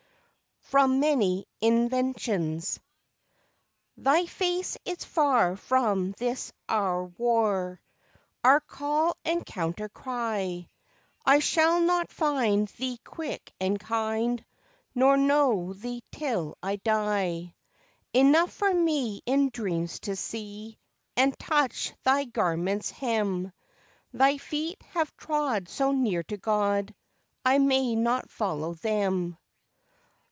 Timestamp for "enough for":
18.13-18.73